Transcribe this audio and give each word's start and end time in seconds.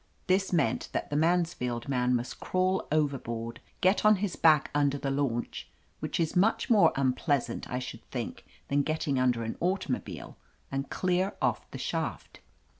This 0.25 0.51
meant 0.51 0.89
that 0.93 1.11
the 1.11 1.15
Mansfield 1.15 1.87
man 1.87 2.15
must 2.15 2.39
crawl 2.39 2.87
overboard, 2.91 3.59
get 3.81 4.03
on 4.03 4.15
his 4.15 4.35
back 4.35 4.71
under 4.73 4.97
the 4.97 5.11
launch 5.11 5.69
(which 5.99 6.19
is 6.19 6.35
much 6.35 6.71
more 6.71 6.91
un 6.99 7.13
pleasant, 7.13 7.69
I 7.69 7.77
should 7.77 8.01
think, 8.09 8.43
than 8.67 8.81
getting 8.81 9.19
under 9.19 9.43
an 9.43 9.57
automobile), 9.59 10.37
and 10.71 10.89
clear 10.89 11.35
off 11.39 11.69
the 11.69 11.77
shaft. 11.77 12.39